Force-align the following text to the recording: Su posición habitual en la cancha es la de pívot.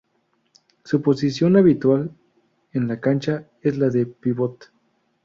Su 0.83 1.03
posición 1.03 1.57
habitual 1.57 2.09
en 2.73 2.87
la 2.87 2.99
cancha 2.99 3.43
es 3.61 3.77
la 3.77 3.89
de 3.91 4.07
pívot. 4.07 4.71